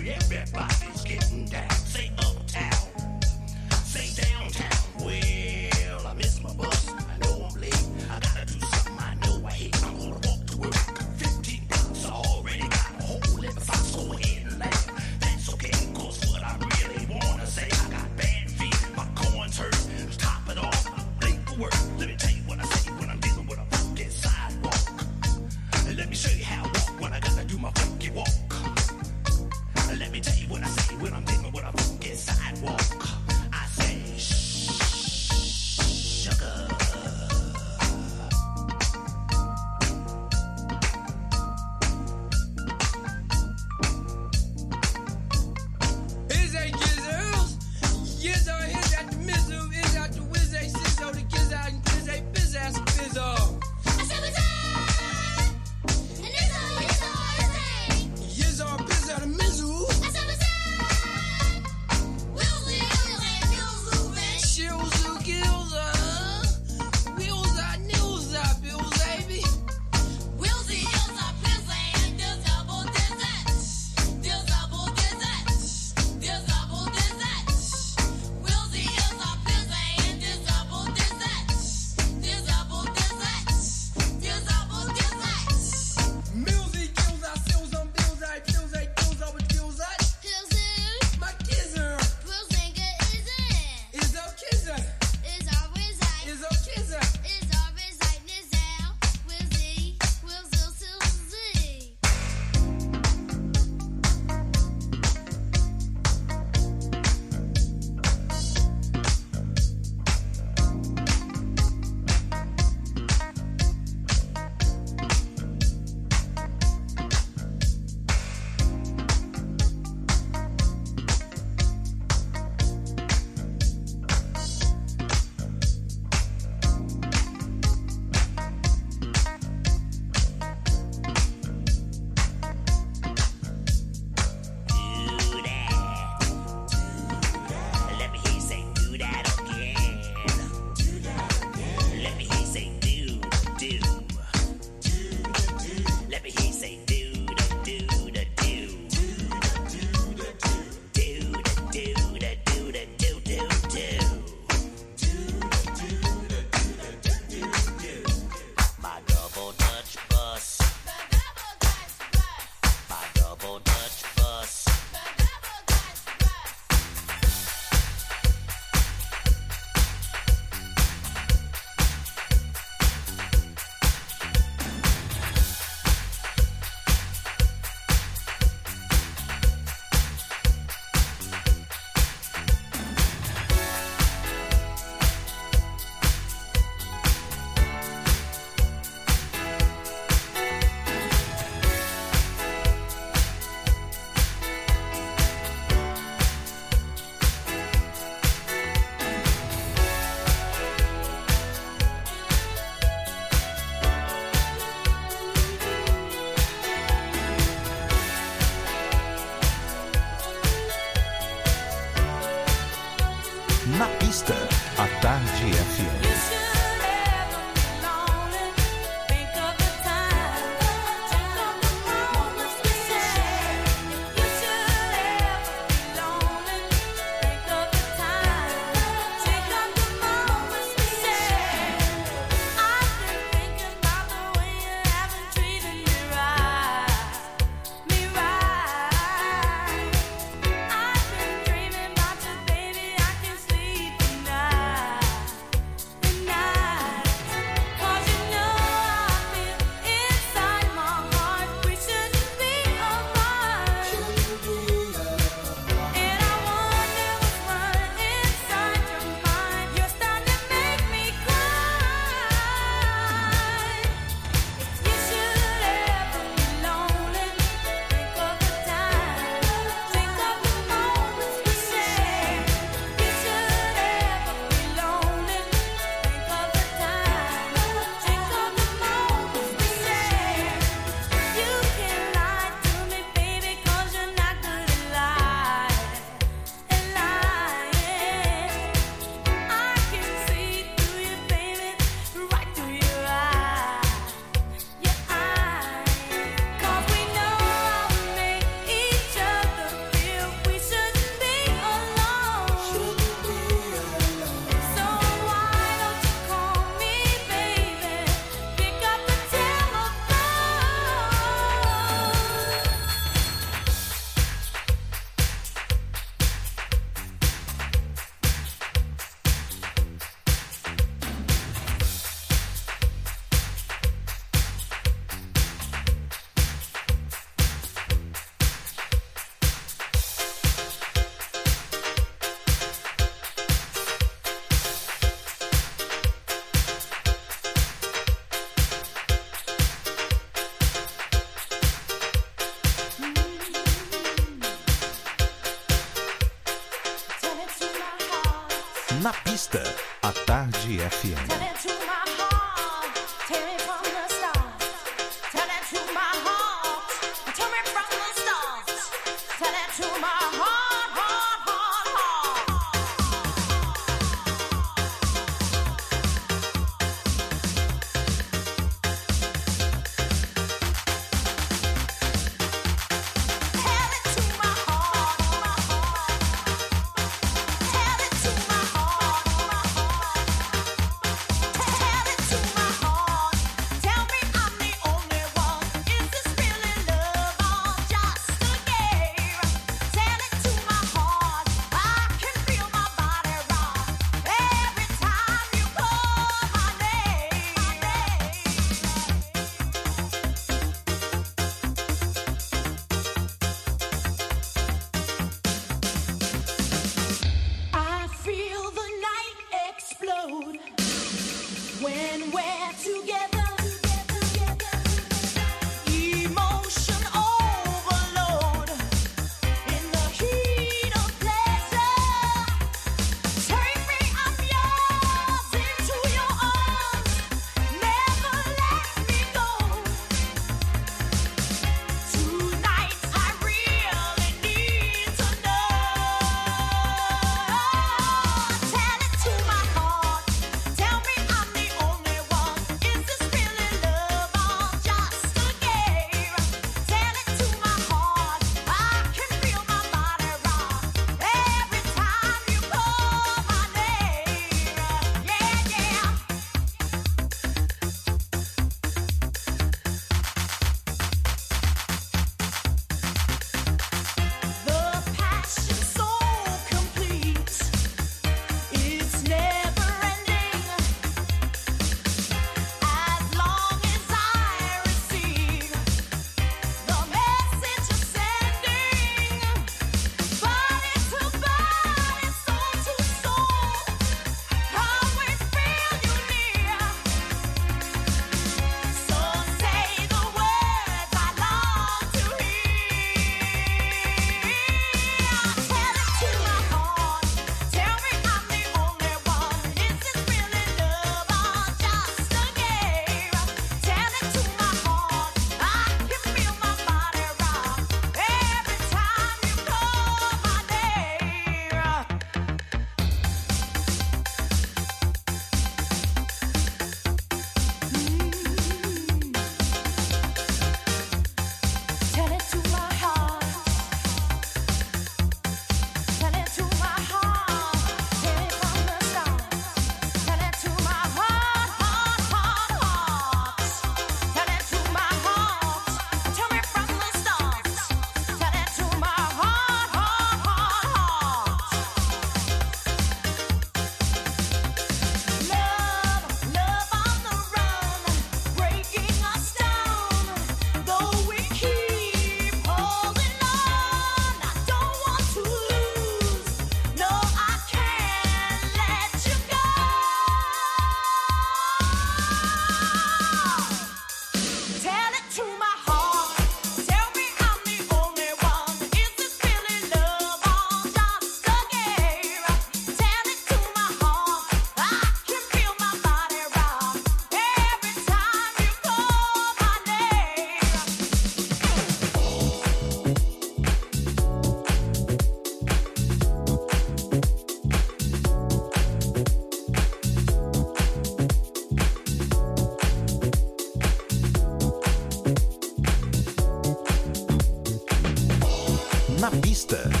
[599.71, 600.00] Pista.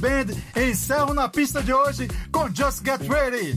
[0.00, 3.56] Band encerram na pista de hoje com Just Get Ready.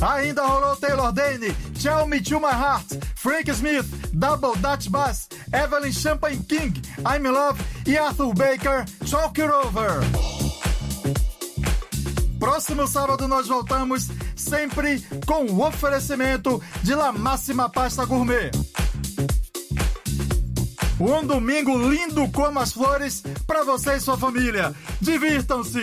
[0.00, 5.92] Ainda rolou Taylor Dane, Tell Me To My Heart, Frank Smith, Double Dutch Bass, Evelyn
[5.92, 10.00] Champagne King, I'm in Love e Arthur Baker, Talk It Over.
[12.38, 18.50] Próximo sábado nós voltamos sempre com o oferecimento de La Máxima Pasta Gourmet.
[21.00, 24.74] Um domingo lindo como as flores para você e sua família.
[25.04, 25.82] Divirtam-se!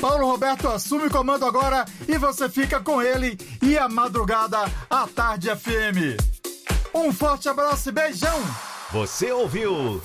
[0.00, 4.58] Paulo Roberto assume o comando agora e você fica com ele e a madrugada
[4.90, 6.18] à tarde FM.
[6.92, 8.42] Um forte abraço e beijão!
[8.90, 10.02] Você ouviu?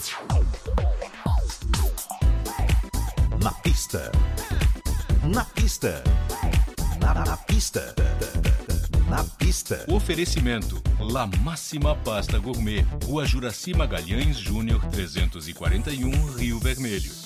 [3.41, 4.11] Na pista.
[5.23, 6.03] Na pista.
[7.01, 7.95] Na, na pista.
[9.09, 9.85] Na pista.
[9.89, 17.24] Oferecimento: La Máxima Pasta Gourmet, Rua Juraci Magalhães Júnior 341, Rio Vermelho.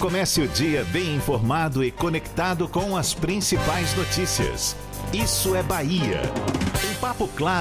[0.00, 4.76] Comece o dia bem informado e conectado com as principais notícias.
[5.12, 6.22] Isso é Bahia.
[6.88, 7.56] Em Papo Claro.